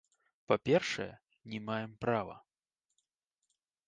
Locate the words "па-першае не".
0.51-1.59